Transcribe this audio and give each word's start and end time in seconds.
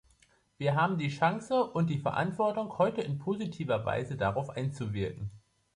Wir 0.57 0.73
haben 0.75 0.97
die 0.97 1.09
Chance 1.09 1.63
und 1.63 1.91
die 1.91 1.99
Verantwortung, 1.99 2.75
heute 2.79 3.01
in 3.01 3.19
positiver 3.19 3.85
Weise 3.85 4.17
darauf 4.17 4.49
einzuwirken. 4.49 5.29